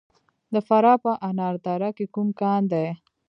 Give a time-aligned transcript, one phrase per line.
[0.53, 2.87] د فراه په انار دره کې کوم کان دی؟